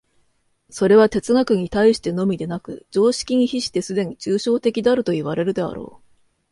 [0.71, 6.05] それは哲学に対してのみでなく、常識に比してすでに抽象的であるといわれるであろう。